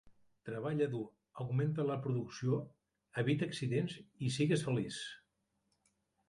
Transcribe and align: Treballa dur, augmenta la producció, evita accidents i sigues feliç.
Treballa 0.49 0.85
dur, 0.93 1.01
augmenta 1.43 1.85
la 1.89 1.97
producció, 2.05 2.57
evita 3.25 3.49
accidents 3.53 3.95
i 4.01 4.33
sigues 4.39 4.65
feliç. 4.71 4.99